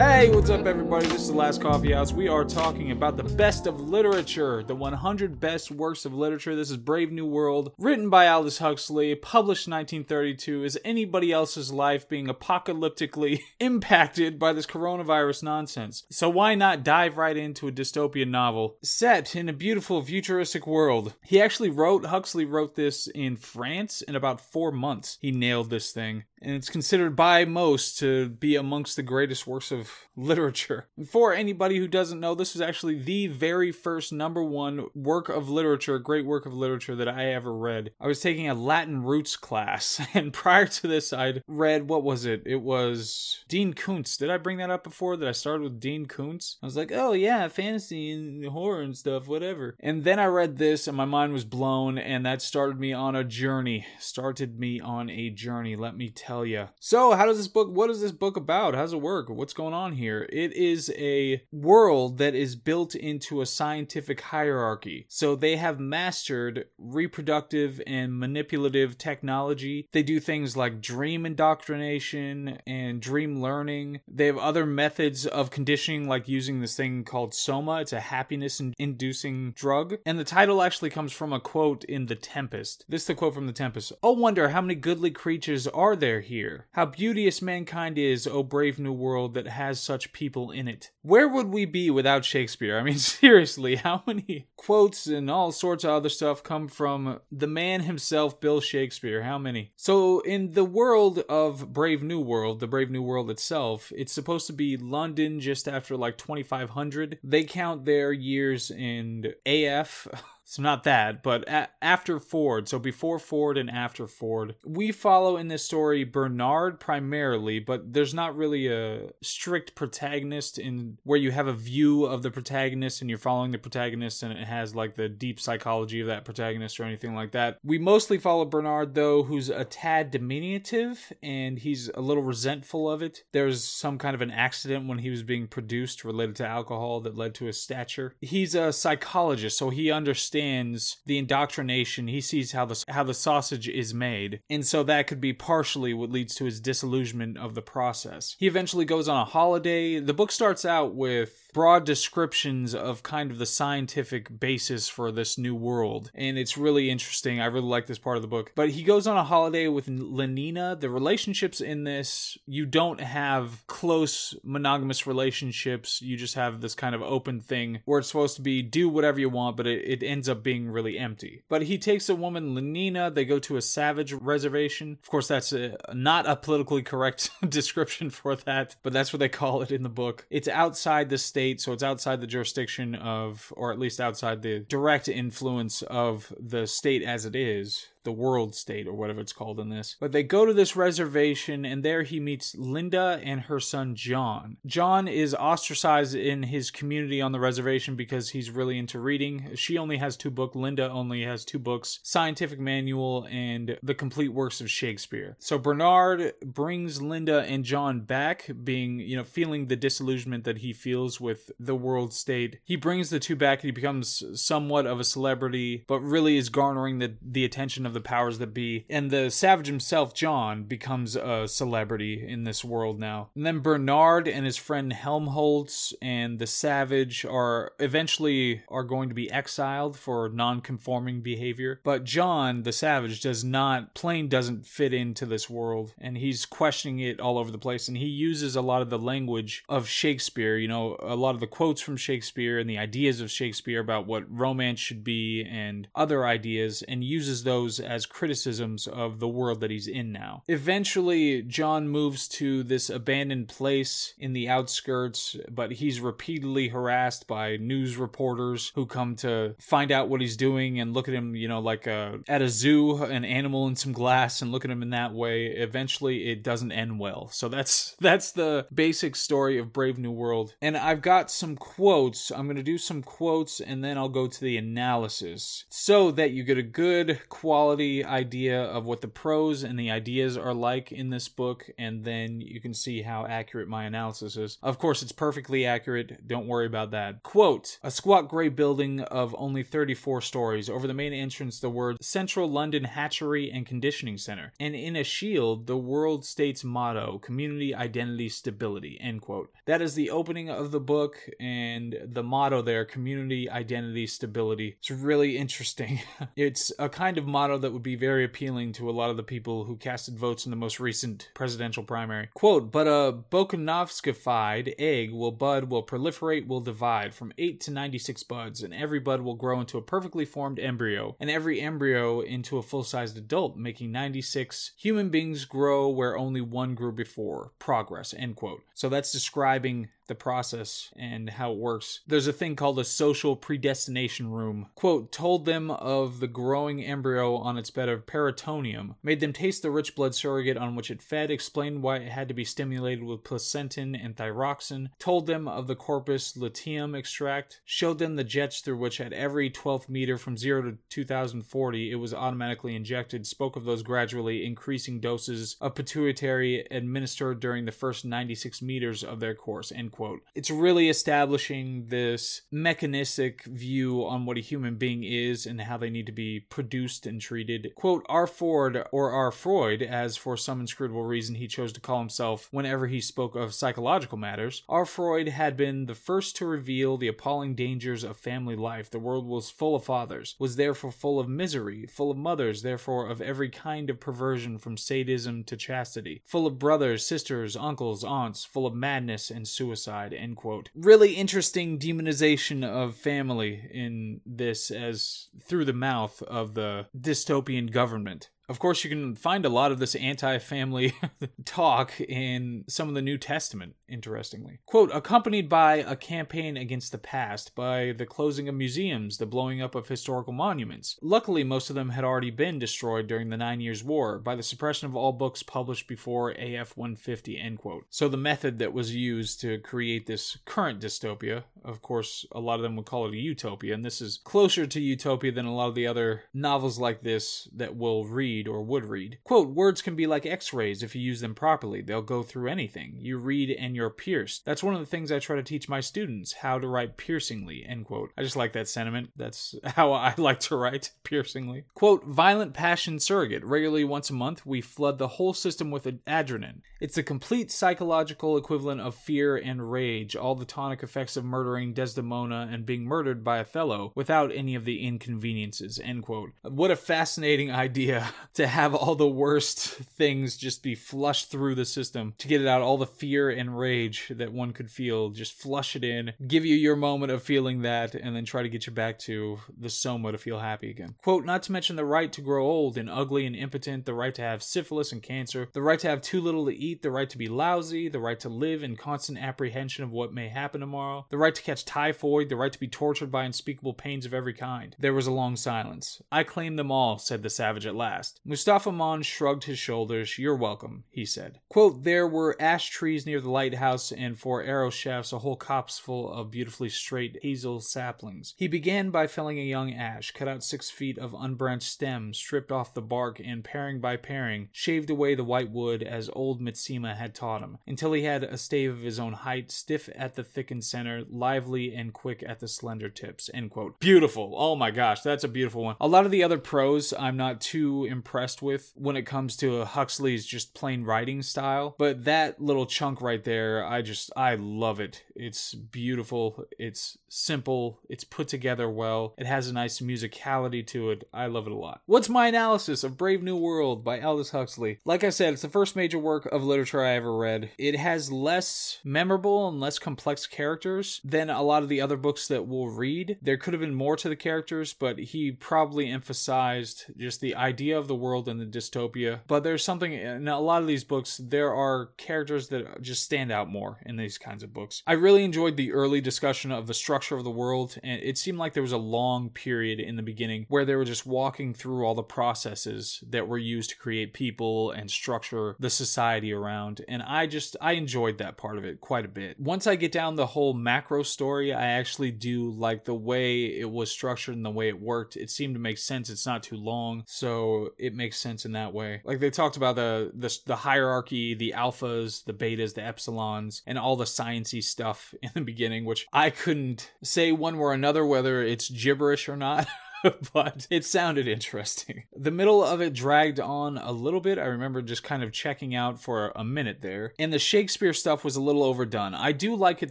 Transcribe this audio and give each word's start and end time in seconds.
Hey, 0.00 0.30
what's 0.30 0.48
up, 0.48 0.64
everybody? 0.64 1.06
This 1.08 1.20
is 1.20 1.28
the 1.28 1.34
Last 1.34 1.60
Coffee 1.60 1.92
House. 1.92 2.10
We 2.10 2.26
are 2.26 2.42
talking 2.42 2.90
about 2.90 3.18
the 3.18 3.22
best 3.22 3.66
of 3.66 3.82
literature, 3.82 4.62
the 4.62 4.74
100 4.74 5.38
best 5.38 5.70
works 5.70 6.06
of 6.06 6.14
literature. 6.14 6.56
This 6.56 6.70
is 6.70 6.78
Brave 6.78 7.12
New 7.12 7.26
World, 7.26 7.74
written 7.76 8.08
by 8.08 8.26
Aldous 8.26 8.60
Huxley, 8.60 9.14
published 9.14 9.66
in 9.66 9.72
1932. 9.72 10.64
Is 10.64 10.78
anybody 10.86 11.32
else's 11.32 11.70
life 11.70 12.08
being 12.08 12.28
apocalyptically 12.28 13.40
impacted 13.60 14.38
by 14.38 14.54
this 14.54 14.64
coronavirus 14.64 15.42
nonsense? 15.42 16.04
So 16.10 16.30
why 16.30 16.54
not 16.54 16.82
dive 16.82 17.18
right 17.18 17.36
into 17.36 17.68
a 17.68 17.72
dystopian 17.72 18.30
novel 18.30 18.78
set 18.82 19.36
in 19.36 19.50
a 19.50 19.52
beautiful 19.52 20.00
futuristic 20.00 20.66
world? 20.66 21.12
He 21.22 21.42
actually 21.42 21.68
wrote, 21.68 22.06
Huxley 22.06 22.46
wrote 22.46 22.74
this 22.74 23.06
in 23.06 23.36
France 23.36 24.00
in 24.00 24.16
about 24.16 24.40
four 24.40 24.72
months. 24.72 25.18
He 25.20 25.30
nailed 25.30 25.68
this 25.68 25.92
thing 25.92 26.24
and 26.42 26.54
it's 26.54 26.70
considered 26.70 27.14
by 27.14 27.44
most 27.44 27.98
to 27.98 28.28
be 28.28 28.56
amongst 28.56 28.96
the 28.96 29.02
greatest 29.02 29.46
works 29.46 29.70
of 29.70 29.90
literature. 30.16 30.88
For 31.08 31.32
anybody 31.32 31.78
who 31.78 31.88
doesn't 31.88 32.20
know, 32.20 32.34
this 32.34 32.54
was 32.54 32.62
actually 32.62 32.98
the 32.98 33.26
very 33.26 33.72
first 33.72 34.12
number 34.12 34.42
one 34.42 34.86
work 34.94 35.28
of 35.28 35.48
literature, 35.48 35.98
great 35.98 36.24
work 36.24 36.46
of 36.46 36.54
literature 36.54 36.96
that 36.96 37.08
I 37.08 37.32
ever 37.32 37.52
read. 37.52 37.90
I 38.00 38.06
was 38.06 38.20
taking 38.20 38.48
a 38.48 38.54
Latin 38.54 39.02
roots 39.02 39.36
class, 39.36 40.00
and 40.14 40.32
prior 40.32 40.66
to 40.66 40.88
this, 40.88 41.12
I'd 41.12 41.42
read 41.46 41.88
what 41.88 42.02
was 42.02 42.24
it? 42.24 42.42
It 42.46 42.62
was 42.62 43.44
Dean 43.48 43.74
Koontz. 43.74 44.16
Did 44.16 44.30
I 44.30 44.38
bring 44.38 44.58
that 44.58 44.70
up 44.70 44.84
before? 44.84 45.16
That 45.16 45.28
I 45.28 45.32
started 45.32 45.62
with 45.62 45.80
Dean 45.80 46.06
Koontz? 46.06 46.56
I 46.62 46.66
was 46.66 46.76
like, 46.76 46.92
oh 46.92 47.12
yeah, 47.12 47.48
fantasy 47.48 48.12
and 48.12 48.44
horror 48.46 48.82
and 48.82 48.96
stuff, 48.96 49.28
whatever. 49.28 49.76
And 49.80 50.04
then 50.04 50.18
I 50.18 50.26
read 50.26 50.56
this, 50.56 50.86
and 50.86 50.96
my 50.96 51.04
mind 51.04 51.32
was 51.32 51.44
blown, 51.44 51.98
and 51.98 52.24
that 52.24 52.42
started 52.42 52.78
me 52.78 52.92
on 52.92 53.16
a 53.16 53.24
journey. 53.24 53.86
Started 53.98 54.58
me 54.58 54.80
on 54.80 55.10
a 55.10 55.30
journey. 55.30 55.76
Let 55.76 55.96
me 55.96 56.10
tell 56.10 56.29
tell 56.30 56.46
you. 56.46 56.68
So, 56.78 57.12
how 57.12 57.26
does 57.26 57.38
this 57.38 57.48
book, 57.48 57.68
what 57.70 57.90
is 57.90 58.00
this 58.00 58.12
book 58.12 58.36
about? 58.36 58.74
How 58.74 58.82
does 58.82 58.92
it 58.92 59.00
work? 59.00 59.28
What's 59.28 59.52
going 59.52 59.74
on 59.74 59.92
here? 59.92 60.28
It 60.32 60.52
is 60.52 60.92
a 60.96 61.42
world 61.50 62.18
that 62.18 62.34
is 62.34 62.54
built 62.54 62.94
into 62.94 63.40
a 63.40 63.46
scientific 63.46 64.20
hierarchy. 64.20 65.06
So, 65.08 65.34
they 65.34 65.56
have 65.56 65.80
mastered 65.80 66.66
reproductive 66.78 67.82
and 67.86 68.18
manipulative 68.18 68.96
technology. 68.96 69.88
They 69.90 70.04
do 70.04 70.20
things 70.20 70.56
like 70.56 70.80
dream 70.80 71.26
indoctrination 71.26 72.58
and 72.66 73.00
dream 73.00 73.42
learning. 73.42 74.00
They 74.06 74.26
have 74.26 74.38
other 74.38 74.66
methods 74.66 75.26
of 75.26 75.50
conditioning, 75.50 76.08
like 76.08 76.28
using 76.28 76.60
this 76.60 76.76
thing 76.76 77.02
called 77.02 77.34
Soma. 77.34 77.80
It's 77.80 77.92
a 77.92 78.00
happiness 78.00 78.60
inducing 78.78 79.52
drug. 79.52 79.96
And 80.06 80.18
the 80.18 80.24
title 80.24 80.62
actually 80.62 80.90
comes 80.90 81.12
from 81.12 81.32
a 81.32 81.40
quote 81.40 81.82
in 81.84 82.06
The 82.06 82.14
Tempest. 82.14 82.84
This 82.88 83.02
is 83.02 83.08
the 83.08 83.14
quote 83.14 83.34
from 83.34 83.48
The 83.48 83.52
Tempest. 83.52 83.92
Oh, 84.02 84.12
wonder 84.12 84.50
how 84.50 84.60
many 84.60 84.76
goodly 84.76 85.10
creatures 85.10 85.66
are 85.66 85.96
there 85.96 86.19
here. 86.20 86.66
How 86.72 86.86
beauteous 86.86 87.42
mankind 87.42 87.98
is, 87.98 88.26
O 88.26 88.42
brave 88.42 88.78
new 88.78 88.92
world 88.92 89.34
that 89.34 89.46
has 89.46 89.80
such 89.80 90.12
people 90.12 90.50
in 90.50 90.68
it. 90.68 90.90
Where 91.02 91.28
would 91.28 91.48
we 91.48 91.64
be 91.64 91.90
without 91.90 92.24
Shakespeare? 92.24 92.78
I 92.78 92.82
mean, 92.82 92.98
seriously, 92.98 93.76
how 93.76 94.02
many 94.06 94.48
quotes 94.56 95.06
and 95.06 95.30
all 95.30 95.52
sorts 95.52 95.84
of 95.84 95.90
other 95.90 96.08
stuff 96.08 96.42
come 96.42 96.68
from 96.68 97.20
the 97.30 97.46
man 97.46 97.80
himself, 97.80 98.40
Bill 98.40 98.60
Shakespeare? 98.60 99.22
How 99.22 99.38
many? 99.38 99.72
So, 99.76 100.20
in 100.20 100.54
the 100.54 100.64
world 100.64 101.20
of 101.28 101.72
Brave 101.72 102.02
New 102.02 102.20
World, 102.20 102.60
the 102.60 102.66
Brave 102.66 102.90
New 102.90 103.02
World 103.02 103.30
itself, 103.30 103.92
it's 103.96 104.12
supposed 104.12 104.46
to 104.48 104.52
be 104.52 104.76
London 104.76 105.40
just 105.40 105.68
after 105.68 105.96
like 105.96 106.18
2500. 106.18 107.18
They 107.22 107.44
count 107.44 107.84
their 107.84 108.12
years 108.12 108.70
in 108.70 109.34
AF. 109.46 110.08
So 110.50 110.64
not 110.64 110.82
that, 110.82 111.22
but 111.22 111.48
a- 111.48 111.68
after 111.80 112.18
Ford, 112.18 112.68
so 112.68 112.80
before 112.80 113.20
Ford 113.20 113.56
and 113.56 113.70
after 113.70 114.08
Ford. 114.08 114.56
We 114.64 114.90
follow 114.90 115.36
in 115.36 115.46
this 115.46 115.64
story 115.64 116.02
Bernard 116.02 116.80
primarily, 116.80 117.60
but 117.60 117.92
there's 117.92 118.12
not 118.12 118.34
really 118.34 118.66
a 118.66 119.12
strict 119.22 119.76
protagonist 119.76 120.58
in 120.58 120.98
where 121.04 121.20
you 121.20 121.30
have 121.30 121.46
a 121.46 121.52
view 121.52 122.04
of 122.04 122.24
the 122.24 122.32
protagonist 122.32 123.00
and 123.00 123.08
you're 123.08 123.16
following 123.16 123.52
the 123.52 123.58
protagonist 123.58 124.24
and 124.24 124.32
it 124.32 124.44
has 124.44 124.74
like 124.74 124.96
the 124.96 125.08
deep 125.08 125.38
psychology 125.38 126.00
of 126.00 126.08
that 126.08 126.24
protagonist 126.24 126.80
or 126.80 126.84
anything 126.84 127.14
like 127.14 127.30
that. 127.30 127.58
We 127.62 127.78
mostly 127.78 128.18
follow 128.18 128.44
Bernard 128.44 128.96
though, 128.96 129.22
who's 129.22 129.50
a 129.50 129.64
tad 129.64 130.10
diminutive 130.10 131.12
and 131.22 131.60
he's 131.60 131.90
a 131.94 132.00
little 132.00 132.24
resentful 132.24 132.90
of 132.90 133.02
it. 133.02 133.22
There's 133.30 133.62
some 133.62 133.98
kind 133.98 134.16
of 134.16 134.20
an 134.20 134.32
accident 134.32 134.88
when 134.88 134.98
he 134.98 135.10
was 135.10 135.22
being 135.22 135.46
produced 135.46 136.04
related 136.04 136.34
to 136.36 136.46
alcohol 136.48 136.98
that 137.02 137.16
led 137.16 137.36
to 137.36 137.44
his 137.44 137.60
stature. 137.60 138.16
He's 138.20 138.56
a 138.56 138.72
psychologist, 138.72 139.56
so 139.56 139.70
he 139.70 139.92
understands 139.92 140.39
understands 140.40 140.98
the 141.06 141.18
indoctrination. 141.18 142.08
He 142.08 142.20
sees 142.20 142.52
how 142.52 142.64
the 142.64 142.84
how 142.88 143.02
the 143.02 143.14
sausage 143.14 143.68
is 143.68 143.94
made, 143.94 144.40
and 144.48 144.66
so 144.66 144.82
that 144.82 145.06
could 145.06 145.20
be 145.20 145.32
partially 145.32 145.94
what 145.94 146.10
leads 146.10 146.34
to 146.36 146.44
his 146.44 146.60
disillusionment 146.60 147.38
of 147.38 147.54
the 147.54 147.62
process. 147.62 148.36
He 148.38 148.46
eventually 148.46 148.84
goes 148.84 149.08
on 149.08 149.20
a 149.20 149.24
holiday. 149.24 150.00
The 150.00 150.14
book 150.14 150.32
starts 150.32 150.64
out 150.64 150.94
with 150.94 151.50
broad 151.52 151.84
descriptions 151.84 152.74
of 152.74 153.02
kind 153.02 153.30
of 153.30 153.38
the 153.38 153.46
scientific 153.46 154.38
basis 154.38 154.88
for 154.88 155.10
this 155.10 155.36
new 155.38 155.54
world. 155.54 156.10
And 156.14 156.38
it's 156.38 156.56
really 156.56 156.90
interesting. 156.90 157.40
I 157.40 157.46
really 157.46 157.66
like 157.66 157.86
this 157.86 157.98
part 157.98 158.16
of 158.16 158.22
the 158.22 158.28
book. 158.28 158.52
But 158.54 158.70
he 158.70 158.82
goes 158.82 159.06
on 159.06 159.16
a 159.16 159.24
holiday 159.24 159.68
with 159.68 159.86
Lenina. 159.86 160.78
The 160.78 160.90
relationships 160.90 161.60
in 161.60 161.84
this, 161.84 162.38
you 162.46 162.66
don't 162.66 163.00
have 163.00 163.66
close 163.66 164.34
monogamous 164.44 165.06
relationships. 165.06 166.00
You 166.00 166.16
just 166.16 166.34
have 166.34 166.60
this 166.60 166.74
kind 166.74 166.94
of 166.94 167.02
open 167.02 167.40
thing 167.40 167.80
where 167.84 167.98
it's 167.98 168.08
supposed 168.08 168.36
to 168.36 168.42
be 168.42 168.62
do 168.62 168.88
whatever 168.88 169.20
you 169.20 169.28
want, 169.28 169.56
but 169.56 169.66
it, 169.66 169.84
it 169.84 170.06
ends 170.06 170.28
up 170.30 170.42
being 170.42 170.70
really 170.70 170.98
empty. 170.98 171.42
But 171.48 171.62
he 171.62 171.78
takes 171.78 172.08
a 172.08 172.14
woman, 172.14 172.54
Lenina. 172.54 173.12
They 173.12 173.24
go 173.24 173.38
to 173.40 173.56
a 173.56 173.62
savage 173.62 174.12
reservation. 174.12 174.98
Of 175.02 175.10
course, 175.10 175.28
that's 175.28 175.52
a, 175.52 175.76
not 175.92 176.28
a 176.28 176.36
politically 176.36 176.82
correct 176.82 177.30
description 177.48 178.10
for 178.10 178.36
that, 178.36 178.76
but 178.82 178.92
that's 178.92 179.12
what 179.12 179.20
they 179.20 179.28
call 179.28 179.62
it 179.62 179.70
in 179.70 179.82
the 179.82 179.88
book. 179.88 180.26
It's 180.30 180.48
outside 180.48 181.08
the 181.08 181.18
state 181.18 181.40
state, 181.40 181.60
so 181.60 181.72
it's 181.72 181.82
outside 181.82 182.20
the 182.20 182.26
jurisdiction 182.26 182.94
of, 182.94 183.52
or 183.56 183.72
at 183.72 183.78
least 183.78 184.00
outside 184.00 184.42
the 184.42 184.60
direct 184.60 185.08
influence 185.08 185.82
of 185.82 186.32
the 186.38 186.66
state 186.66 187.02
as 187.02 187.24
it 187.24 187.34
is 187.34 187.86
the 188.04 188.12
world 188.12 188.54
state 188.54 188.86
or 188.86 188.94
whatever 188.94 189.20
it's 189.20 189.32
called 189.32 189.60
in 189.60 189.68
this. 189.68 189.96
But 190.00 190.12
they 190.12 190.22
go 190.22 190.46
to 190.46 190.54
this 190.54 190.76
reservation 190.76 191.64
and 191.64 191.82
there 191.82 192.02
he 192.02 192.20
meets 192.20 192.54
Linda 192.54 193.20
and 193.22 193.42
her 193.42 193.60
son 193.60 193.94
John. 193.94 194.56
John 194.66 195.08
is 195.08 195.34
ostracized 195.34 196.14
in 196.14 196.44
his 196.44 196.70
community 196.70 197.20
on 197.20 197.32
the 197.32 197.40
reservation 197.40 197.96
because 197.96 198.30
he's 198.30 198.50
really 198.50 198.78
into 198.78 198.98
reading. 198.98 199.50
She 199.54 199.78
only 199.78 199.98
has 199.98 200.16
two 200.16 200.30
books, 200.30 200.56
Linda 200.56 200.90
only 200.90 201.22
has 201.22 201.44
two 201.44 201.58
books, 201.58 202.00
Scientific 202.02 202.58
Manual 202.58 203.26
and 203.30 203.78
The 203.82 203.94
Complete 203.94 204.32
Works 204.32 204.60
of 204.60 204.70
Shakespeare. 204.70 205.36
So 205.38 205.58
Bernard 205.58 206.32
brings 206.44 207.02
Linda 207.02 207.42
and 207.42 207.64
John 207.64 208.00
back 208.00 208.50
being, 208.64 209.00
you 209.00 209.16
know, 209.16 209.24
feeling 209.24 209.66
the 209.66 209.76
disillusionment 209.76 210.44
that 210.44 210.58
he 210.58 210.72
feels 210.72 211.20
with 211.20 211.50
the 211.58 211.74
world 211.74 212.12
state. 212.12 212.60
He 212.64 212.76
brings 212.76 213.10
the 213.10 213.20
two 213.20 213.36
back 213.36 213.58
and 213.58 213.68
he 213.68 213.72
becomes 213.72 214.22
somewhat 214.40 214.86
of 214.86 215.00
a 215.00 215.04
celebrity, 215.04 215.84
but 215.86 216.00
really 216.00 216.36
is 216.36 216.48
garnering 216.48 216.98
the 216.98 217.16
the 217.22 217.44
attention 217.44 217.86
of 217.86 217.89
of 217.90 217.94
the 217.94 218.00
powers 218.00 218.38
that 218.38 218.54
be. 218.54 218.86
And 218.88 219.10
the 219.10 219.30
Savage 219.30 219.66
himself, 219.66 220.14
John, 220.14 220.64
becomes 220.64 221.16
a 221.16 221.46
celebrity 221.48 222.24
in 222.26 222.44
this 222.44 222.64
world 222.64 222.98
now. 222.98 223.30
And 223.34 223.44
then 223.44 223.58
Bernard 223.58 224.28
and 224.28 224.46
his 224.46 224.56
friend 224.56 224.92
Helmholtz 224.92 225.92
and 226.00 226.38
the 226.38 226.46
Savage 226.46 227.24
are 227.24 227.72
eventually 227.78 228.62
are 228.68 228.84
going 228.84 229.08
to 229.08 229.14
be 229.14 229.30
exiled 229.30 229.98
for 229.98 230.28
non-conforming 230.28 231.20
behavior. 231.20 231.80
But 231.84 232.04
John, 232.04 232.62
the 232.62 232.72
Savage, 232.72 233.20
does 233.20 233.44
not 233.44 233.94
plain 233.94 234.28
doesn't 234.28 234.66
fit 234.66 234.94
into 234.94 235.26
this 235.26 235.50
world, 235.50 235.94
and 235.98 236.16
he's 236.16 236.46
questioning 236.46 237.00
it 237.00 237.20
all 237.20 237.38
over 237.38 237.50
the 237.50 237.58
place. 237.58 237.88
And 237.88 237.96
he 237.96 238.06
uses 238.06 238.54
a 238.54 238.62
lot 238.62 238.82
of 238.82 238.90
the 238.90 238.98
language 238.98 239.64
of 239.68 239.88
Shakespeare. 239.88 240.56
You 240.56 240.68
know, 240.68 240.96
a 241.00 241.16
lot 241.16 241.34
of 241.34 241.40
the 241.40 241.46
quotes 241.46 241.80
from 241.80 241.96
Shakespeare 241.96 242.58
and 242.58 242.70
the 242.70 242.78
ideas 242.78 243.20
of 243.20 243.30
Shakespeare 243.30 243.80
about 243.80 244.06
what 244.06 244.30
romance 244.30 244.78
should 244.78 245.02
be 245.02 245.44
and 245.44 245.88
other 245.94 246.24
ideas, 246.24 246.82
and 246.82 247.02
uses 247.02 247.42
those 247.42 247.79
as 247.80 248.06
criticisms 248.06 248.86
of 248.86 249.18
the 249.18 249.28
world 249.28 249.60
that 249.60 249.70
he's 249.70 249.86
in 249.86 250.12
now. 250.12 250.42
Eventually, 250.48 251.42
John 251.42 251.88
moves 251.88 252.28
to 252.28 252.62
this 252.62 252.90
abandoned 252.90 253.48
place 253.48 254.14
in 254.18 254.32
the 254.32 254.48
outskirts, 254.48 255.36
but 255.50 255.72
he's 255.72 256.00
repeatedly 256.00 256.68
harassed 256.68 257.26
by 257.26 257.56
news 257.56 257.96
reporters 257.96 258.72
who 258.74 258.86
come 258.86 259.16
to 259.16 259.54
find 259.58 259.90
out 259.90 260.08
what 260.08 260.20
he's 260.20 260.36
doing 260.36 260.80
and 260.80 260.94
look 260.94 261.08
at 261.08 261.14
him, 261.14 261.34
you 261.34 261.48
know, 261.48 261.60
like 261.60 261.86
a, 261.86 262.20
at 262.28 262.42
a 262.42 262.48
zoo, 262.48 263.02
an 263.02 263.24
animal 263.24 263.66
in 263.66 263.76
some 263.76 263.92
glass, 263.92 264.42
and 264.42 264.52
look 264.52 264.64
at 264.64 264.70
him 264.70 264.82
in 264.82 264.90
that 264.90 265.12
way. 265.12 265.46
Eventually, 265.46 266.30
it 266.30 266.42
doesn't 266.42 266.72
end 266.72 266.98
well. 266.98 267.28
So 267.28 267.48
that's 267.48 267.96
that's 268.00 268.32
the 268.32 268.66
basic 268.72 269.16
story 269.16 269.58
of 269.58 269.72
Brave 269.72 269.98
New 269.98 270.10
World. 270.10 270.54
And 270.60 270.76
I've 270.76 271.02
got 271.02 271.30
some 271.30 271.56
quotes. 271.56 272.30
I'm 272.30 272.46
going 272.46 272.56
to 272.56 272.62
do 272.62 272.78
some 272.78 273.02
quotes 273.02 273.60
and 273.60 273.84
then 273.84 273.96
I'll 273.96 274.08
go 274.08 274.26
to 274.26 274.40
the 274.40 274.56
analysis 274.56 275.64
so 275.68 276.10
that 276.12 276.32
you 276.32 276.44
get 276.44 276.58
a 276.58 276.62
good 276.62 277.20
quality 277.28 277.69
quality 277.70 278.04
idea 278.04 278.64
of 278.64 278.84
what 278.84 279.00
the 279.00 279.06
prose 279.06 279.62
and 279.62 279.78
the 279.78 279.92
ideas 279.92 280.36
are 280.36 280.52
like 280.52 280.90
in 280.90 281.10
this 281.10 281.28
book, 281.28 281.70
and 281.78 282.02
then 282.02 282.40
you 282.40 282.60
can 282.60 282.74
see 282.74 283.02
how 283.02 283.24
accurate 283.26 283.68
my 283.68 283.84
analysis 283.84 284.36
is. 284.36 284.58
Of 284.60 284.78
course, 284.78 285.02
it's 285.02 285.12
perfectly 285.12 285.64
accurate. 285.64 286.26
Don't 286.26 286.48
worry 286.48 286.66
about 286.66 286.90
that. 286.90 287.22
Quote 287.22 287.78
A 287.84 287.90
squat 287.92 288.28
gray 288.28 288.48
building 288.48 289.02
of 289.02 289.36
only 289.38 289.62
34 289.62 290.20
stories. 290.20 290.68
Over 290.68 290.88
the 290.88 290.94
main 290.94 291.12
entrance, 291.12 291.60
the 291.60 291.70
word 291.70 291.98
Central 292.02 292.50
London 292.50 292.82
Hatchery 292.82 293.52
and 293.52 293.64
Conditioning 293.64 294.18
Center. 294.18 294.52
And 294.58 294.74
in 294.74 294.96
a 294.96 295.04
shield, 295.04 295.68
the 295.68 295.76
world 295.76 296.24
state's 296.24 296.64
motto 296.64 297.18
Community 297.18 297.72
Identity 297.72 298.30
Stability. 298.30 298.98
End 299.00 299.20
quote. 299.20 299.52
That 299.66 299.80
is 299.80 299.94
the 299.94 300.10
opening 300.10 300.50
of 300.50 300.72
the 300.72 300.80
book, 300.80 301.18
and 301.38 301.96
the 302.04 302.24
motto 302.24 302.62
there 302.62 302.84
Community 302.84 303.48
Identity 303.48 304.08
Stability. 304.08 304.76
It's 304.80 304.90
really 304.90 305.36
interesting. 305.36 306.00
it's 306.36 306.72
a 306.76 306.88
kind 306.88 307.16
of 307.16 307.28
motto 307.28 307.59
that 307.60 307.72
would 307.72 307.82
be 307.82 307.96
very 307.96 308.24
appealing 308.24 308.72
to 308.72 308.88
a 308.88 308.92
lot 308.92 309.10
of 309.10 309.16
the 309.16 309.22
people 309.22 309.64
who 309.64 309.76
casted 309.76 310.18
votes 310.18 310.44
in 310.44 310.50
the 310.50 310.56
most 310.56 310.80
recent 310.80 311.30
presidential 311.34 311.82
primary. 311.82 312.28
Quote, 312.34 312.72
but 312.72 312.86
a 312.86 313.16
Bokanovskified 313.30 314.74
egg 314.78 315.12
will 315.12 315.32
bud, 315.32 315.64
will 315.64 315.84
proliferate, 315.84 316.46
will 316.46 316.60
divide 316.60 317.14
from 317.14 317.32
8 317.38 317.60
to 317.62 317.70
96 317.70 318.22
buds, 318.24 318.62
and 318.62 318.74
every 318.74 319.00
bud 319.00 319.20
will 319.20 319.34
grow 319.34 319.60
into 319.60 319.78
a 319.78 319.82
perfectly 319.82 320.24
formed 320.24 320.58
embryo, 320.58 321.16
and 321.20 321.30
every 321.30 321.60
embryo 321.60 322.20
into 322.20 322.58
a 322.58 322.62
full 322.62 322.84
sized 322.84 323.16
adult, 323.16 323.56
making 323.56 323.92
96 323.92 324.72
human 324.76 325.10
beings 325.10 325.44
grow 325.44 325.88
where 325.88 326.16
only 326.16 326.40
one 326.40 326.74
grew 326.74 326.92
before. 326.92 327.52
Progress, 327.58 328.14
end 328.16 328.36
quote. 328.36 328.62
So 328.74 328.88
that's 328.88 329.12
describing 329.12 329.88
the 330.10 330.14
process 330.16 330.90
and 330.96 331.30
how 331.30 331.52
it 331.52 331.58
works. 331.58 332.00
There's 332.06 332.26
a 332.26 332.32
thing 332.32 332.56
called 332.56 332.80
a 332.80 332.84
social 332.84 333.36
predestination 333.36 334.28
room. 334.30 334.66
Quote, 334.74 335.12
told 335.12 335.44
them 335.44 335.70
of 335.70 336.18
the 336.18 336.26
growing 336.26 336.84
embryo 336.84 337.36
on 337.36 337.49
its 337.56 337.70
bed 337.70 337.88
of 337.88 338.06
peritoneum, 338.06 338.96
made 339.02 339.20
them 339.20 339.32
taste 339.32 339.62
the 339.62 339.70
rich 339.70 339.94
blood 339.94 340.14
surrogate 340.14 340.56
on 340.56 340.74
which 340.74 340.90
it 340.90 341.02
fed, 341.02 341.30
explained 341.30 341.82
why 341.82 341.96
it 341.96 342.10
had 342.10 342.28
to 342.28 342.34
be 342.34 342.44
stimulated 342.44 343.04
with 343.04 343.24
placentin 343.24 343.94
and 343.94 344.16
thyroxin, 344.16 344.90
told 344.98 345.26
them 345.26 345.48
of 345.48 345.66
the 345.66 345.76
corpus 345.76 346.36
luteum 346.36 346.94
extract, 346.94 347.60
showed 347.64 347.98
them 347.98 348.16
the 348.16 348.24
jets 348.24 348.60
through 348.60 348.76
which 348.76 349.00
at 349.00 349.12
every 349.12 349.50
12th 349.50 349.88
meter 349.88 350.16
from 350.16 350.36
0 350.36 350.62
to 350.62 350.78
2040 350.88 351.90
it 351.90 351.96
was 351.96 352.14
automatically 352.14 352.74
injected, 352.74 353.26
spoke 353.26 353.56
of 353.56 353.64
those 353.64 353.82
gradually 353.82 354.44
increasing 354.44 355.00
doses 355.00 355.56
of 355.60 355.74
pituitary 355.74 356.66
administered 356.70 357.40
during 357.40 357.64
the 357.64 357.72
first 357.72 358.04
96 358.04 358.62
meters 358.62 359.02
of 359.02 359.20
their 359.20 359.34
course, 359.34 359.72
end 359.72 359.92
quote. 359.92 360.20
It's 360.34 360.50
really 360.50 360.88
establishing 360.88 361.86
this 361.86 362.42
mechanistic 362.50 363.44
view 363.44 364.04
on 364.04 364.26
what 364.26 364.36
a 364.36 364.40
human 364.40 364.76
being 364.76 365.04
is 365.04 365.46
and 365.46 365.60
how 365.60 365.76
they 365.76 365.90
need 365.90 366.06
to 366.06 366.12
be 366.12 366.40
produced 366.40 367.06
and 367.06 367.20
treated. 367.20 367.39
Quote, 367.74 368.04
Our 368.08 368.26
Ford, 368.26 368.84
or 368.92 369.10
Our 369.10 369.30
Freud, 369.30 369.82
as 369.82 370.16
for 370.16 370.36
some 370.36 370.60
inscrutable 370.60 371.04
reason 371.04 371.34
he 371.34 371.48
chose 371.48 371.72
to 371.72 371.80
call 371.80 371.98
himself 371.98 372.48
whenever 372.50 372.86
he 372.86 373.00
spoke 373.00 373.34
of 373.34 373.54
psychological 373.54 374.18
matters, 374.18 374.62
Our 374.68 374.86
Freud 374.86 375.28
had 375.28 375.56
been 375.56 375.86
the 375.86 375.94
first 375.94 376.36
to 376.36 376.46
reveal 376.46 376.96
the 376.96 377.08
appalling 377.08 377.54
dangers 377.54 378.04
of 378.04 378.16
family 378.16 378.56
life. 378.56 378.90
The 378.90 378.98
world 378.98 379.26
was 379.26 379.50
full 379.50 379.74
of 379.74 379.84
fathers, 379.84 380.36
was 380.38 380.56
therefore 380.56 380.92
full 380.92 381.18
of 381.18 381.28
misery, 381.28 381.86
full 381.86 382.10
of 382.10 382.16
mothers, 382.16 382.62
therefore 382.62 383.08
of 383.08 383.20
every 383.20 383.48
kind 383.48 383.90
of 383.90 384.00
perversion 384.00 384.58
from 384.58 384.76
sadism 384.76 385.44
to 385.44 385.56
chastity, 385.56 386.22
full 386.24 386.46
of 386.46 386.58
brothers, 386.58 387.06
sisters, 387.06 387.56
uncles, 387.56 388.04
aunts, 388.04 388.44
full 388.44 388.66
of 388.66 388.74
madness 388.74 389.30
and 389.30 389.46
suicide 389.46 390.12
end 390.12 390.36
quote. 390.36 390.70
Really 390.74 391.14
interesting 391.14 391.78
demonization 391.78 392.64
of 392.64 392.96
family 392.96 393.68
in 393.72 394.20
this 394.24 394.70
as 394.70 395.28
through 395.42 395.64
the 395.64 395.72
mouth 395.72 396.22
of 396.22 396.54
the 396.54 396.86
dystopian 397.30 397.70
government. 397.70 398.30
Of 398.50 398.58
course, 398.58 398.82
you 398.82 398.90
can 398.90 399.14
find 399.14 399.46
a 399.46 399.48
lot 399.48 399.70
of 399.70 399.78
this 399.78 399.94
anti 399.94 400.38
family 400.38 400.92
talk 401.44 402.00
in 402.00 402.64
some 402.66 402.88
of 402.88 402.96
the 402.96 403.00
New 403.00 403.16
Testament, 403.16 403.76
interestingly. 403.88 404.58
Quote, 404.66 404.90
accompanied 404.92 405.48
by 405.48 405.76
a 405.76 405.94
campaign 405.94 406.56
against 406.56 406.90
the 406.90 406.98
past, 406.98 407.54
by 407.54 407.92
the 407.92 408.06
closing 408.06 408.48
of 408.48 408.56
museums, 408.56 409.18
the 409.18 409.26
blowing 409.26 409.62
up 409.62 409.76
of 409.76 409.86
historical 409.86 410.32
monuments. 410.32 410.98
Luckily, 411.00 411.44
most 411.44 411.70
of 411.70 411.76
them 411.76 411.90
had 411.90 412.02
already 412.02 412.32
been 412.32 412.58
destroyed 412.58 413.06
during 413.06 413.30
the 413.30 413.36
Nine 413.36 413.60
Years' 413.60 413.84
War, 413.84 414.18
by 414.18 414.34
the 414.34 414.42
suppression 414.42 414.88
of 414.88 414.96
all 414.96 415.12
books 415.12 415.44
published 415.44 415.86
before 415.86 416.32
AF 416.32 416.76
150, 416.76 417.38
end 417.38 417.58
quote. 417.58 417.84
So, 417.88 418.08
the 418.08 418.16
method 418.16 418.58
that 418.58 418.72
was 418.72 418.96
used 418.96 419.40
to 419.42 419.58
create 419.58 420.06
this 420.06 420.38
current 420.44 420.80
dystopia, 420.80 421.44
of 421.64 421.82
course, 421.82 422.26
a 422.32 422.40
lot 422.40 422.56
of 422.56 422.62
them 422.62 422.74
would 422.74 422.86
call 422.86 423.06
it 423.06 423.14
a 423.14 423.16
utopia, 423.16 423.74
and 423.74 423.84
this 423.84 424.00
is 424.00 424.18
closer 424.24 424.66
to 424.66 424.80
utopia 424.80 425.30
than 425.30 425.46
a 425.46 425.54
lot 425.54 425.68
of 425.68 425.76
the 425.76 425.86
other 425.86 426.22
novels 426.34 426.80
like 426.80 427.02
this 427.02 427.48
that 427.54 427.76
we'll 427.76 428.04
read 428.04 428.39
read 428.40 428.48
or 428.48 428.62
would 428.62 428.86
read. 428.86 429.18
Quote, 429.24 429.50
words 429.50 429.82
can 429.82 429.94
be 429.94 430.06
like 430.06 430.24
x 430.24 430.52
rays 430.52 430.82
if 430.82 430.94
you 430.94 431.02
use 431.02 431.20
them 431.20 431.34
properly. 431.34 431.82
They'll 431.82 432.02
go 432.02 432.22
through 432.22 432.48
anything. 432.48 432.96
You 432.98 433.18
read 433.18 433.50
and 433.50 433.76
you're 433.76 433.90
pierced. 433.90 434.44
That's 434.44 434.62
one 434.62 434.74
of 434.74 434.80
the 434.80 434.86
things 434.86 435.12
I 435.12 435.18
try 435.18 435.36
to 435.36 435.42
teach 435.42 435.68
my 435.68 435.80
students 435.80 436.32
how 436.32 436.58
to 436.58 436.66
write 436.66 436.96
piercingly, 436.96 437.64
end 437.66 437.84
quote. 437.84 438.12
I 438.16 438.22
just 438.22 438.36
like 438.36 438.52
that 438.54 438.68
sentiment. 438.68 439.10
That's 439.16 439.54
how 439.64 439.92
I 439.92 440.14
like 440.16 440.40
to 440.40 440.56
write 440.56 440.92
piercingly. 441.04 441.64
Quote, 441.74 442.04
violent 442.06 442.54
passion 442.54 442.98
surrogate. 442.98 443.44
Regularly 443.44 443.84
once 443.84 444.10
a 444.10 444.14
month, 444.14 444.46
we 444.46 444.60
flood 444.60 444.98
the 444.98 445.08
whole 445.08 445.34
system 445.34 445.70
with 445.70 445.84
adrenaline. 445.84 446.62
It's 446.80 446.94
the 446.94 447.02
complete 447.02 447.50
psychological 447.50 448.38
equivalent 448.38 448.80
of 448.80 448.94
fear 448.94 449.36
and 449.36 449.70
rage, 449.70 450.16
all 450.16 450.34
the 450.34 450.46
tonic 450.46 450.82
effects 450.82 451.16
of 451.16 451.24
murdering 451.24 451.74
Desdemona 451.74 452.48
and 452.50 452.64
being 452.64 452.84
murdered 452.84 453.22
by 453.22 453.38
Othello 453.38 453.92
without 453.94 454.32
any 454.34 454.54
of 454.54 454.64
the 454.64 454.86
inconveniences, 454.86 455.78
end 455.82 456.04
quote. 456.04 456.30
What 456.42 456.70
a 456.70 456.76
fascinating 456.76 457.50
idea 457.60 458.08
to 458.34 458.46
have 458.46 458.74
all 458.74 458.94
the 458.94 459.08
worst 459.08 459.60
things 459.60 460.36
just 460.36 460.62
be 460.62 460.74
flushed 460.74 461.30
through 461.30 461.54
the 461.54 461.64
system 461.64 462.14
to 462.18 462.28
get 462.28 462.40
it 462.40 462.46
out 462.46 462.62
all 462.62 462.76
the 462.76 462.86
fear 462.86 463.30
and 463.30 463.58
rage 463.58 464.12
that 464.14 464.32
one 464.32 464.52
could 464.52 464.70
feel 464.70 465.10
just 465.10 465.32
flush 465.32 465.74
it 465.76 465.84
in 465.84 466.12
give 466.26 466.44
you 466.44 466.54
your 466.54 466.76
moment 466.76 467.12
of 467.12 467.22
feeling 467.22 467.62
that 467.62 467.94
and 467.94 468.14
then 468.14 468.24
try 468.24 468.42
to 468.42 468.48
get 468.48 468.66
you 468.66 468.72
back 468.72 468.98
to 468.98 469.38
the 469.58 469.70
soma 469.70 470.12
to 470.12 470.18
feel 470.18 470.38
happy 470.38 470.70
again. 470.70 470.94
Quote 471.02 471.24
not 471.24 471.42
to 471.44 471.52
mention 471.52 471.76
the 471.76 471.84
right 471.84 472.12
to 472.12 472.20
grow 472.20 472.46
old 472.46 472.76
and 472.76 472.88
ugly 472.88 473.26
and 473.26 473.36
impotent 473.36 473.86
the 473.86 473.94
right 473.94 474.14
to 474.14 474.22
have 474.22 474.42
syphilis 474.42 474.92
and 474.92 475.02
cancer 475.02 475.48
the 475.52 475.62
right 475.62 475.78
to 475.80 475.88
have 475.88 476.00
too 476.00 476.20
little 476.20 476.46
to 476.46 476.54
eat 476.54 476.82
the 476.82 476.90
right 476.90 477.10
to 477.10 477.18
be 477.18 477.28
lousy 477.28 477.88
the 477.88 478.00
right 478.00 478.20
to 478.20 478.28
live 478.28 478.62
in 478.62 478.76
constant 478.76 479.18
apprehension 479.18 479.84
of 479.84 479.90
what 479.90 480.12
may 480.12 480.28
happen 480.28 480.60
tomorrow 480.60 481.06
the 481.10 481.18
right 481.18 481.34
to 481.34 481.42
catch 481.42 481.64
typhoid 481.64 482.28
the 482.28 482.36
right 482.36 482.52
to 482.52 482.60
be 482.60 482.68
tortured 482.68 483.10
by 483.10 483.24
unspeakable 483.24 483.74
pains 483.74 484.06
of 484.06 484.14
every 484.14 484.34
kind. 484.34 484.76
There 484.78 484.94
was 484.94 485.06
a 485.06 485.12
long 485.12 485.36
silence. 485.36 486.00
I 486.10 486.22
claim 486.22 486.56
them 486.56 486.70
all 486.70 486.98
said 486.98 487.22
the 487.22 487.30
savage 487.30 487.66
at 487.66 487.74
last 487.74 488.19
Mustapha 488.22 488.70
Mond 488.70 489.06
shrugged 489.06 489.44
his 489.44 489.58
shoulders. 489.58 490.18
You're 490.18 490.36
welcome, 490.36 490.84
he 490.90 491.06
said. 491.06 491.40
Quote, 491.48 491.84
there 491.84 492.06
were 492.06 492.36
ash 492.38 492.68
trees 492.68 493.06
near 493.06 493.18
the 493.18 493.30
lighthouse, 493.30 493.92
and 493.92 494.18
for 494.18 494.42
arrow 494.42 494.68
shafts, 494.68 495.14
a 495.14 495.18
whole 495.20 495.36
copse 495.36 495.78
full 495.78 496.12
of 496.12 496.30
beautifully 496.30 496.68
straight 496.68 497.18
hazel 497.22 497.60
saplings. 497.60 498.34
He 498.36 498.46
began 498.46 498.90
by 498.90 499.06
felling 499.06 499.38
a 499.38 499.42
young 499.42 499.72
ash, 499.72 500.10
cut 500.10 500.28
out 500.28 500.44
six 500.44 500.68
feet 500.68 500.98
of 500.98 501.14
unbranched 501.18 501.68
stem, 501.68 502.12
stripped 502.12 502.52
off 502.52 502.74
the 502.74 502.82
bark, 502.82 503.20
and 503.24 503.42
paring 503.42 503.80
by 503.80 503.96
paring, 503.96 504.50
shaved 504.52 504.90
away 504.90 505.14
the 505.14 505.24
white 505.24 505.50
wood 505.50 505.82
as 505.82 506.10
old 506.12 506.42
Mitsima 506.42 506.94
had 506.96 507.14
taught 507.14 507.40
him, 507.40 507.56
until 507.66 507.94
he 507.94 508.02
had 508.02 508.22
a 508.22 508.36
stave 508.36 508.70
of 508.70 508.82
his 508.82 509.00
own 509.00 509.14
height, 509.14 509.50
stiff 509.50 509.88
at 509.94 510.14
the 510.14 510.24
thickened 510.24 510.64
center, 510.64 511.04
lively 511.08 511.74
and 511.74 511.94
quick 511.94 512.22
at 512.26 512.40
the 512.40 512.48
slender 512.48 512.90
tips. 512.90 513.30
End 513.32 513.50
quote. 513.50 513.80
Beautiful. 513.80 514.34
Oh 514.36 514.56
my 514.56 514.70
gosh, 514.70 515.00
that's 515.00 515.24
a 515.24 515.28
beautiful 515.28 515.64
one. 515.64 515.76
A 515.80 515.88
lot 515.88 516.04
of 516.04 516.10
the 516.10 516.22
other 516.22 516.38
prose 516.38 516.92
I'm 516.92 517.16
not 517.16 517.40
too 517.40 517.86
impressed 517.86 517.99
impressed 518.00 518.40
with 518.40 518.72
when 518.76 518.96
it 518.96 519.02
comes 519.02 519.36
to 519.36 519.62
Huxley's 519.66 520.24
just 520.24 520.54
plain 520.54 520.84
writing 520.84 521.20
style. 521.20 521.74
But 521.76 522.06
that 522.06 522.40
little 522.40 522.64
chunk 522.64 523.02
right 523.02 523.22
there, 523.22 523.62
I 523.62 523.82
just, 523.82 524.10
I 524.16 524.36
love 524.36 524.80
it. 524.80 525.04
It's 525.14 525.52
beautiful. 525.52 526.46
It's 526.58 526.96
simple. 527.08 527.78
It's 527.90 528.04
put 528.04 528.28
together 528.28 528.70
well. 528.70 529.12
It 529.18 529.26
has 529.26 529.48
a 529.48 529.52
nice 529.52 529.80
musicality 529.80 530.66
to 530.68 530.92
it. 530.92 531.06
I 531.12 531.26
love 531.26 531.46
it 531.46 531.52
a 531.52 531.56
lot. 531.56 531.82
What's 531.84 532.08
my 532.08 532.28
analysis 532.28 532.84
of 532.84 532.96
Brave 532.96 533.22
New 533.22 533.36
World 533.36 533.84
by 533.84 534.00
Aldous 534.00 534.30
Huxley? 534.30 534.78
Like 534.86 535.04
I 535.04 535.10
said, 535.10 535.34
it's 535.34 535.42
the 535.42 535.50
first 535.50 535.76
major 535.76 535.98
work 535.98 536.24
of 536.24 536.42
literature 536.42 536.82
I 536.82 536.92
ever 536.92 537.14
read. 537.14 537.50
It 537.58 537.76
has 537.76 538.10
less 538.10 538.78
memorable 538.82 539.46
and 539.46 539.60
less 539.60 539.78
complex 539.78 540.26
characters 540.26 541.02
than 541.04 541.28
a 541.28 541.42
lot 541.42 541.62
of 541.62 541.68
the 541.68 541.82
other 541.82 541.98
books 541.98 542.26
that 542.28 542.46
we'll 542.46 542.68
read. 542.68 543.18
There 543.20 543.36
could 543.36 543.52
have 543.52 543.60
been 543.60 543.74
more 543.74 543.96
to 543.96 544.08
the 544.08 544.16
characters, 544.16 544.72
but 544.72 544.98
he 544.98 545.32
probably 545.32 545.90
emphasized 545.90 546.86
just 546.96 547.20
the 547.20 547.34
idea 547.34 547.78
of 547.78 547.88
the 547.90 547.94
world 547.96 548.28
and 548.28 548.40
the 548.40 548.46
dystopia, 548.46 549.20
but 549.26 549.42
there's 549.42 549.64
something 549.64 549.92
in 549.92 550.28
a 550.28 550.40
lot 550.40 550.62
of 550.62 550.68
these 550.68 550.84
books, 550.84 551.20
there 551.22 551.52
are 551.52 551.90
characters 551.96 552.48
that 552.48 552.80
just 552.80 553.02
stand 553.02 553.32
out 553.32 553.50
more 553.50 553.80
in 553.84 553.96
these 553.96 554.16
kinds 554.16 554.42
of 554.42 554.54
books. 554.54 554.82
I 554.86 554.92
really 554.92 555.24
enjoyed 555.24 555.56
the 555.56 555.72
early 555.72 556.00
discussion 556.00 556.52
of 556.52 556.66
the 556.66 556.74
structure 556.74 557.16
of 557.16 557.24
the 557.24 557.30
world, 557.30 557.76
and 557.82 558.00
it 558.00 558.16
seemed 558.16 558.38
like 558.38 558.54
there 558.54 558.62
was 558.62 558.72
a 558.72 558.78
long 558.78 559.30
period 559.30 559.80
in 559.80 559.96
the 559.96 560.02
beginning 560.02 560.46
where 560.48 560.64
they 560.64 560.76
were 560.76 560.84
just 560.84 561.04
walking 561.04 561.52
through 561.52 561.84
all 561.84 561.94
the 561.94 562.02
processes 562.02 563.02
that 563.08 563.26
were 563.26 563.38
used 563.38 563.70
to 563.70 563.76
create 563.76 564.14
people 564.14 564.70
and 564.70 564.90
structure 564.90 565.56
the 565.58 565.70
society 565.70 566.32
around. 566.32 566.82
And 566.86 567.02
I 567.02 567.26
just, 567.26 567.56
I 567.60 567.72
enjoyed 567.72 568.18
that 568.18 568.36
part 568.36 568.56
of 568.56 568.64
it 568.64 568.80
quite 568.80 569.04
a 569.04 569.08
bit. 569.08 569.40
Once 569.40 569.66
I 569.66 569.74
get 569.74 569.92
down 569.92 570.14
the 570.14 570.26
whole 570.26 570.54
macro 570.54 571.02
story, 571.02 571.52
I 571.52 571.66
actually 571.66 572.12
do 572.12 572.50
like 572.50 572.84
the 572.84 572.94
way 572.94 573.46
it 573.46 573.70
was 573.70 573.90
structured 573.90 574.36
and 574.36 574.44
the 574.44 574.50
way 574.50 574.68
it 574.68 574.80
worked. 574.80 575.16
It 575.16 575.30
seemed 575.30 575.54
to 575.54 575.60
make 575.60 575.78
sense. 575.78 576.08
It's 576.08 576.26
not 576.26 576.42
too 576.42 576.56
long, 576.56 577.02
so 577.06 577.70
it 577.80 577.94
makes 577.94 578.18
sense 578.18 578.44
in 578.44 578.52
that 578.52 578.72
way. 578.72 579.00
Like 579.04 579.20
they 579.20 579.30
talked 579.30 579.56
about 579.56 579.76
the 579.76 580.10
the, 580.14 580.36
the 580.46 580.56
hierarchy, 580.56 581.34
the 581.34 581.54
alphas, 581.56 582.24
the 582.24 582.32
betas, 582.32 582.74
the 582.74 582.82
epsilons, 582.82 583.62
and 583.66 583.78
all 583.78 583.96
the 583.96 584.04
sciency 584.04 584.62
stuff 584.62 585.14
in 585.22 585.30
the 585.34 585.40
beginning, 585.40 585.84
which 585.84 586.06
I 586.12 586.30
couldn't 586.30 586.90
say 587.02 587.32
one 587.32 587.56
way 587.56 587.60
or 587.60 587.72
another 587.72 588.06
whether 588.06 588.42
it's 588.42 588.68
gibberish 588.68 589.28
or 589.28 589.36
not. 589.36 589.66
but 590.32 590.66
it 590.70 590.84
sounded 590.84 591.28
interesting. 591.28 592.04
The 592.16 592.30
middle 592.30 592.64
of 592.64 592.80
it 592.80 592.92
dragged 592.92 593.40
on 593.40 593.78
a 593.78 593.92
little 593.92 594.20
bit. 594.20 594.38
I 594.38 594.44
remember 594.44 594.82
just 594.82 595.02
kind 595.02 595.22
of 595.22 595.32
checking 595.32 595.74
out 595.74 596.00
for 596.00 596.32
a 596.34 596.44
minute 596.44 596.80
there. 596.80 597.12
And 597.18 597.32
the 597.32 597.38
Shakespeare 597.38 597.92
stuff 597.92 598.24
was 598.24 598.36
a 598.36 598.40
little 598.40 598.62
overdone. 598.62 599.14
I 599.14 599.32
do 599.32 599.54
like 599.54 599.82
it 599.82 599.90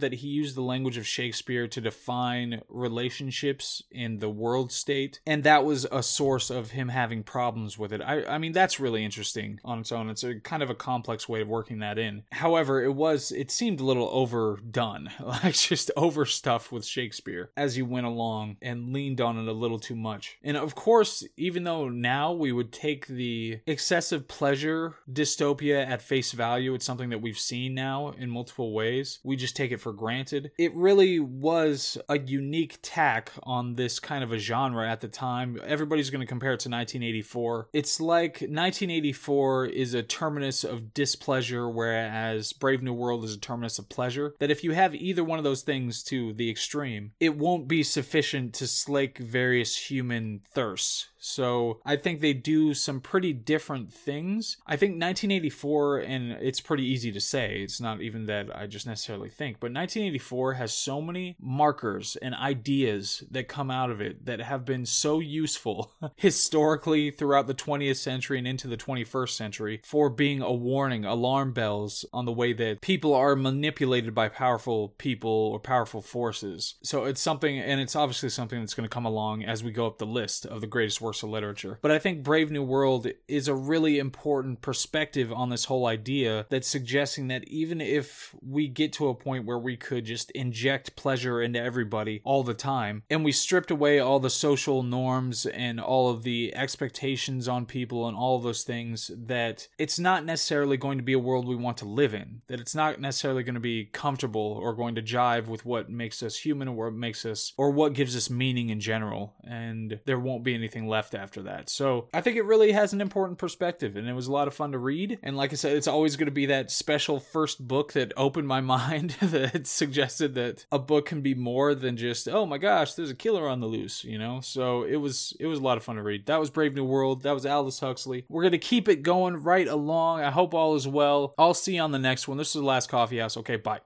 that 0.00 0.14
he 0.14 0.28
used 0.28 0.54
the 0.54 0.62
language 0.62 0.96
of 0.96 1.06
Shakespeare 1.06 1.66
to 1.68 1.80
define 1.80 2.62
relationships 2.68 3.82
in 3.90 4.18
the 4.18 4.28
world 4.28 4.72
state. 4.72 5.20
And 5.26 5.44
that 5.44 5.64
was 5.64 5.86
a 5.90 6.02
source 6.02 6.50
of 6.50 6.70
him 6.70 6.88
having 6.88 7.22
problems 7.22 7.78
with 7.78 7.92
it. 7.92 8.00
I, 8.00 8.24
I 8.24 8.38
mean, 8.38 8.52
that's 8.52 8.80
really 8.80 9.04
interesting 9.04 9.60
on 9.64 9.78
its 9.78 9.92
own. 9.92 10.10
It's 10.10 10.24
a 10.24 10.40
kind 10.40 10.62
of 10.62 10.70
a 10.70 10.74
complex 10.74 11.28
way 11.28 11.40
of 11.42 11.48
working 11.48 11.80
that 11.80 11.98
in. 11.98 12.24
However, 12.32 12.82
it 12.82 12.94
was, 12.94 13.32
it 13.32 13.50
seemed 13.50 13.80
a 13.80 13.84
little 13.84 14.08
overdone, 14.12 15.10
like 15.20 15.54
just 15.54 15.90
overstuffed 15.96 16.72
with 16.72 16.84
Shakespeare 16.84 17.50
as 17.56 17.76
you 17.76 17.84
went 17.84 18.06
along 18.06 18.56
and 18.62 18.92
leaned 18.92 19.20
on 19.20 19.38
it 19.38 19.48
a 19.48 19.52
little 19.52 19.78
too 19.78 19.96
much. 20.00 20.38
And 20.42 20.56
of 20.56 20.74
course, 20.74 21.24
even 21.36 21.64
though 21.64 21.88
now 21.88 22.32
we 22.32 22.52
would 22.52 22.72
take 22.72 23.06
the 23.06 23.60
excessive 23.66 24.28
pleasure 24.28 24.94
dystopia 25.10 25.86
at 25.86 26.02
face 26.02 26.32
value, 26.32 26.74
it's 26.74 26.84
something 26.84 27.10
that 27.10 27.22
we've 27.22 27.38
seen 27.38 27.74
now 27.74 28.10
in 28.18 28.30
multiple 28.30 28.72
ways. 28.72 29.20
We 29.22 29.36
just 29.36 29.56
take 29.56 29.72
it 29.72 29.80
for 29.80 29.92
granted. 29.92 30.50
It 30.58 30.74
really 30.74 31.20
was 31.20 31.98
a 32.08 32.18
unique 32.18 32.78
tack 32.82 33.32
on 33.42 33.74
this 33.74 34.00
kind 34.00 34.24
of 34.24 34.32
a 34.32 34.38
genre 34.38 34.88
at 34.90 35.00
the 35.00 35.08
time. 35.08 35.60
Everybody's 35.64 36.10
going 36.10 36.20
to 36.20 36.26
compare 36.26 36.52
it 36.52 36.60
to 36.60 36.68
1984. 36.68 37.68
It's 37.72 38.00
like 38.00 38.34
1984 38.40 39.66
is 39.66 39.94
a 39.94 40.02
terminus 40.02 40.64
of 40.64 40.94
displeasure, 40.94 41.68
whereas 41.68 42.52
Brave 42.52 42.82
New 42.82 42.92
World 42.92 43.24
is 43.24 43.34
a 43.34 43.40
terminus 43.40 43.78
of 43.78 43.88
pleasure. 43.88 44.34
That 44.38 44.50
if 44.50 44.64
you 44.64 44.72
have 44.72 44.94
either 44.94 45.24
one 45.24 45.38
of 45.38 45.44
those 45.44 45.62
things 45.62 46.02
to 46.04 46.32
the 46.32 46.50
extreme, 46.50 47.12
it 47.20 47.36
won't 47.36 47.68
be 47.68 47.82
sufficient 47.82 48.54
to 48.54 48.66
slake 48.66 49.18
various 49.18 49.76
human 49.90 50.40
thirsts. 50.54 51.09
So 51.20 51.80
I 51.84 51.96
think 51.96 52.20
they 52.20 52.32
do 52.32 52.74
some 52.74 53.00
pretty 53.00 53.32
different 53.32 53.92
things. 53.92 54.56
I 54.66 54.76
think 54.76 54.92
1984, 54.92 55.98
and 55.98 56.32
it's 56.32 56.60
pretty 56.60 56.84
easy 56.84 57.12
to 57.12 57.20
say, 57.20 57.60
it's 57.60 57.80
not 57.80 58.00
even 58.00 58.26
that 58.26 58.54
I 58.56 58.66
just 58.66 58.86
necessarily 58.86 59.28
think, 59.28 59.60
but 59.60 59.72
1984 59.72 60.54
has 60.54 60.72
so 60.72 61.00
many 61.00 61.36
markers 61.38 62.16
and 62.16 62.34
ideas 62.34 63.22
that 63.30 63.48
come 63.48 63.70
out 63.70 63.90
of 63.90 64.00
it 64.00 64.24
that 64.24 64.40
have 64.40 64.64
been 64.64 64.86
so 64.86 65.20
useful 65.20 65.92
historically 66.16 67.10
throughout 67.10 67.46
the 67.46 67.54
20th 67.54 67.96
century 67.96 68.38
and 68.38 68.46
into 68.46 68.66
the 68.66 68.76
21st 68.76 69.30
century 69.30 69.80
for 69.84 70.08
being 70.08 70.40
a 70.40 70.52
warning, 70.52 71.04
alarm 71.04 71.52
bells 71.52 72.04
on 72.12 72.24
the 72.24 72.32
way 72.32 72.54
that 72.54 72.80
people 72.80 73.12
are 73.14 73.36
manipulated 73.36 74.14
by 74.14 74.28
powerful 74.28 74.94
people 74.96 75.30
or 75.30 75.60
powerful 75.60 76.00
forces. 76.00 76.76
So 76.82 77.04
it's 77.04 77.20
something, 77.20 77.58
and 77.58 77.80
it's 77.80 77.94
obviously 77.94 78.30
something 78.30 78.58
that's 78.58 78.74
going 78.74 78.88
to 78.88 78.92
come 78.92 79.04
along 79.04 79.44
as 79.44 79.62
we 79.62 79.70
go 79.70 79.86
up 79.86 79.98
the 79.98 80.06
list 80.06 80.46
of 80.46 80.62
the 80.62 80.66
greatest 80.66 81.00
of 81.22 81.30
literature. 81.30 81.78
But 81.82 81.90
I 81.90 81.98
think 81.98 82.22
Brave 82.22 82.50
New 82.50 82.62
World 82.62 83.06
is 83.28 83.48
a 83.48 83.54
really 83.54 83.98
important 83.98 84.62
perspective 84.62 85.32
on 85.32 85.50
this 85.50 85.66
whole 85.66 85.86
idea 85.86 86.46
that's 86.50 86.68
suggesting 86.68 87.28
that 87.28 87.46
even 87.48 87.80
if 87.80 88.34
we 88.46 88.68
get 88.68 88.92
to 88.94 89.08
a 89.08 89.14
point 89.14 89.44
where 89.44 89.58
we 89.58 89.76
could 89.76 90.04
just 90.04 90.30
inject 90.32 90.96
pleasure 90.96 91.42
into 91.42 91.60
everybody 91.60 92.20
all 92.24 92.42
the 92.42 92.54
time, 92.54 93.02
and 93.10 93.24
we 93.24 93.32
stripped 93.32 93.70
away 93.70 93.98
all 93.98 94.20
the 94.20 94.30
social 94.30 94.82
norms 94.82 95.46
and 95.46 95.80
all 95.80 96.10
of 96.10 96.22
the 96.22 96.54
expectations 96.54 97.48
on 97.48 97.66
people 97.66 98.06
and 98.06 98.16
all 98.16 98.38
those 98.38 98.62
things, 98.62 99.10
that 99.16 99.68
it's 99.78 99.98
not 99.98 100.24
necessarily 100.24 100.76
going 100.76 100.98
to 100.98 101.04
be 101.04 101.12
a 101.12 101.18
world 101.18 101.46
we 101.46 101.56
want 101.56 101.76
to 101.78 101.84
live 101.84 102.14
in. 102.14 102.42
That 102.48 102.60
it's 102.60 102.74
not 102.74 103.00
necessarily 103.00 103.42
going 103.42 103.54
to 103.54 103.60
be 103.60 103.86
comfortable 103.86 104.58
or 104.62 104.74
going 104.74 104.94
to 104.94 105.02
jive 105.02 105.46
with 105.46 105.64
what 105.64 105.90
makes 105.90 106.22
us 106.22 106.36
human 106.36 106.68
or 106.68 106.86
what 106.86 106.94
makes 106.94 107.24
us 107.24 107.52
or 107.56 107.70
what 107.70 107.94
gives 107.94 108.16
us 108.16 108.30
meaning 108.30 108.70
in 108.70 108.80
general. 108.80 109.34
And 109.44 110.00
there 110.06 110.18
won't 110.18 110.44
be 110.44 110.54
anything 110.54 110.86
left 110.86 110.99
after 111.14 111.42
that. 111.42 111.68
So 111.68 112.08
I 112.12 112.20
think 112.20 112.36
it 112.36 112.44
really 112.44 112.72
has 112.72 112.92
an 112.92 113.00
important 113.00 113.38
perspective 113.38 113.96
and 113.96 114.08
it 114.08 114.12
was 114.12 114.26
a 114.26 114.32
lot 114.32 114.48
of 114.48 114.54
fun 114.54 114.72
to 114.72 114.78
read. 114.78 115.18
And 115.22 115.36
like 115.36 115.52
I 115.52 115.56
said, 115.56 115.76
it's 115.76 115.88
always 115.88 116.16
going 116.16 116.26
to 116.26 116.32
be 116.32 116.46
that 116.46 116.70
special 116.70 117.20
first 117.20 117.66
book 117.66 117.92
that 117.94 118.12
opened 118.16 118.48
my 118.48 118.60
mind 118.70 119.10
that 119.22 119.66
suggested 119.66 120.34
that 120.34 120.66
a 120.70 120.78
book 120.78 121.06
can 121.06 121.20
be 121.20 121.34
more 121.34 121.74
than 121.74 121.96
just, 121.96 122.28
oh 122.28 122.46
my 122.46 122.58
gosh, 122.58 122.94
there's 122.94 123.10
a 123.10 123.14
killer 123.14 123.48
on 123.48 123.60
the 123.60 123.66
loose, 123.66 124.04
you 124.04 124.18
know? 124.18 124.40
So 124.40 124.82
it 124.82 124.96
was 124.96 125.34
it 125.40 125.46
was 125.46 125.58
a 125.58 125.62
lot 125.62 125.76
of 125.76 125.84
fun 125.84 125.96
to 125.96 126.02
read. 126.02 126.26
That 126.26 126.40
was 126.40 126.50
Brave 126.50 126.74
New 126.74 126.84
World. 126.84 127.22
That 127.22 127.32
was 127.32 127.46
Aldous 127.46 127.80
Huxley. 127.80 128.24
We're 128.28 128.42
going 128.42 128.52
to 128.52 128.58
keep 128.58 128.88
it 128.88 129.02
going 129.02 129.42
right 129.42 129.68
along. 129.68 130.20
I 130.20 130.30
hope 130.30 130.54
all 130.54 130.74
is 130.74 130.86
well. 130.86 131.34
I'll 131.38 131.54
see 131.54 131.76
you 131.76 131.82
on 131.82 131.92
the 131.92 131.98
next 131.98 132.28
one. 132.28 132.38
This 132.38 132.48
is 132.48 132.60
the 132.60 132.66
last 132.66 132.88
coffee 132.88 133.18
house. 133.18 133.36
Okay, 133.36 133.56
bye. 133.56 133.80